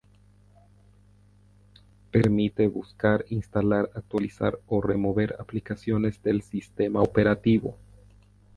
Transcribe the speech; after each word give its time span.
Permite 2.09 2.65
buscar, 2.67 3.23
instalar, 3.29 3.91
actualizar 3.93 4.57
o 4.65 4.81
remover 4.81 5.35
aplicaciones 5.37 6.23
del 6.23 6.41
sistema 6.41 7.03
operativo. 7.03 7.77